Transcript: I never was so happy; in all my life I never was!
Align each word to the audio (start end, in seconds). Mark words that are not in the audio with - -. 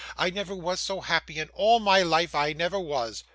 I 0.17 0.31
never 0.31 0.55
was 0.55 0.79
so 0.79 1.01
happy; 1.01 1.37
in 1.37 1.49
all 1.53 1.79
my 1.79 2.01
life 2.01 2.33
I 2.33 2.53
never 2.53 2.79
was! 2.79 3.23